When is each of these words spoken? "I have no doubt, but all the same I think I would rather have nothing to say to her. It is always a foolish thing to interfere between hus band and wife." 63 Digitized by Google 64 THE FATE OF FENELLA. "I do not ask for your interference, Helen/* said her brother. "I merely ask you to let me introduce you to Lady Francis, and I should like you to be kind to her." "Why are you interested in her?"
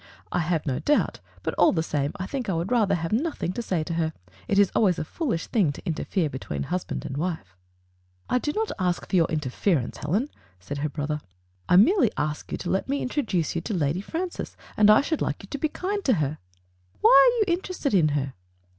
"I 0.31 0.39
have 0.39 0.65
no 0.65 0.79
doubt, 0.79 1.19
but 1.43 1.53
all 1.59 1.71
the 1.73 1.83
same 1.83 2.11
I 2.15 2.25
think 2.25 2.49
I 2.49 2.55
would 2.55 2.71
rather 2.71 2.95
have 2.95 3.11
nothing 3.11 3.53
to 3.53 3.61
say 3.61 3.83
to 3.83 3.93
her. 3.93 4.13
It 4.47 4.57
is 4.57 4.71
always 4.73 4.97
a 4.97 5.05
foolish 5.05 5.45
thing 5.45 5.71
to 5.73 5.85
interfere 5.85 6.27
between 6.27 6.63
hus 6.63 6.83
band 6.83 7.05
and 7.05 7.15
wife." 7.17 7.37
63 7.37 7.53
Digitized 7.53 7.53
by 7.53 7.73
Google 7.77 7.77
64 7.77 7.77
THE 7.77 8.09
FATE 8.09 8.15
OF 8.17 8.17
FENELLA. 8.17 8.35
"I 8.35 8.39
do 8.39 8.53
not 8.57 8.87
ask 8.87 9.09
for 9.09 9.15
your 9.15 9.27
interference, 9.27 9.97
Helen/* 9.97 10.29
said 10.59 10.77
her 10.79 10.89
brother. 10.89 11.21
"I 11.69 11.75
merely 11.75 12.11
ask 12.17 12.51
you 12.51 12.57
to 12.57 12.69
let 12.71 12.89
me 12.89 13.03
introduce 13.03 13.53
you 13.53 13.61
to 13.61 13.73
Lady 13.75 14.01
Francis, 14.01 14.57
and 14.75 14.89
I 14.89 15.01
should 15.01 15.21
like 15.21 15.43
you 15.43 15.49
to 15.49 15.57
be 15.59 15.69
kind 15.69 16.03
to 16.05 16.13
her." 16.13 16.39
"Why 17.01 17.11
are 17.11 17.35
you 17.37 17.53
interested 17.53 17.93
in 17.93 18.07
her?" 18.17 18.33